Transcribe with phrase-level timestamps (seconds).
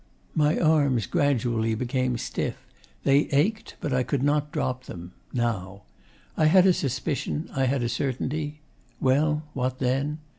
[0.33, 2.65] My arms gradually became stiff;
[3.03, 5.83] they ached; but I could not drop them now.
[6.35, 8.61] I had a suspicion, I had a certainty.
[8.99, 10.17] Well, what then?...